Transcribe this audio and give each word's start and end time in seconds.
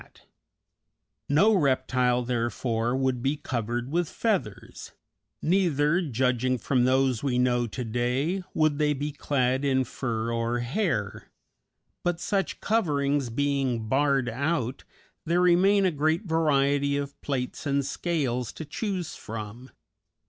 _No 1.29 1.53
reptile, 1.55 2.23
therefore, 2.23 2.95
would 2.97 3.21
be 3.21 3.37
covered 3.37 3.91
with 3.91 4.09
feathers, 4.09 4.93
neither, 5.43 6.01
judging 6.01 6.57
from 6.57 6.85
those 6.85 7.21
we 7.21 7.37
know 7.37 7.67
to 7.67 7.83
day, 7.85 8.43
would 8.55 8.79
they 8.79 8.93
be 8.93 9.11
clad 9.11 9.63
in 9.63 9.83
fur 9.83 10.31
or 10.33 10.57
hair; 10.61 11.31
but, 12.01 12.19
such 12.19 12.61
coverings 12.61 13.29
being 13.29 13.87
barred 13.87 14.27
out, 14.27 14.83
there 15.25 15.39
remain 15.41 15.85
a 15.85 15.91
great 15.91 16.23
variety 16.25 16.97
of 16.97 17.21
plates 17.21 17.67
and 17.67 17.85
scales 17.85 18.51
to 18.53 18.65
choose 18.65 19.13
from. 19.13 19.69